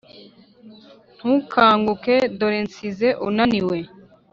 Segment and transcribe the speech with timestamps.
[1.17, 3.77] ntukanguke dore nsize unaniwe.